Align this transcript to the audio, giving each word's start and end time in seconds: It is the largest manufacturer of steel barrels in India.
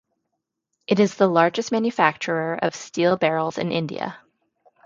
It 0.87 0.99
is 0.99 1.13
the 1.13 1.27
largest 1.27 1.71
manufacturer 1.71 2.55
of 2.59 2.73
steel 2.73 3.17
barrels 3.17 3.59
in 3.59 3.71
India. 3.71 4.17